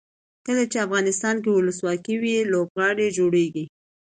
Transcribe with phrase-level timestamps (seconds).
[0.45, 3.65] کله چې افغانستان کې ولسواکي وي لوبغالي جوړیږي.